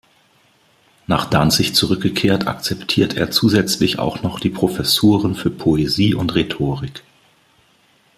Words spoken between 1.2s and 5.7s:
Danzig zurückgekehrt, akzeptiert er zusätzlich auch noch die Professuren für